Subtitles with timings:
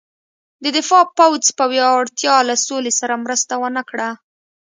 [0.63, 4.09] د دفاع پوځ پیاوړتیا له سولې سره مرسته ونه کړه.